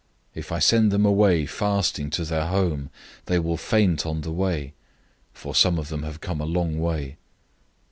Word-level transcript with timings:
008:003 0.29 0.29
If 0.39 0.51
I 0.51 0.57
send 0.57 0.91
them 0.91 1.05
away 1.05 1.45
fasting 1.45 2.09
to 2.09 2.25
their 2.25 2.47
home, 2.47 2.89
they 3.27 3.37
will 3.37 3.55
faint 3.55 4.03
on 4.03 4.21
the 4.21 4.31
way, 4.31 4.73
for 5.31 5.53
some 5.53 5.77
of 5.77 5.89
them 5.89 6.01
have 6.01 6.19
come 6.19 6.41
a 6.41 6.45
long 6.45 6.79
way." 6.79 7.17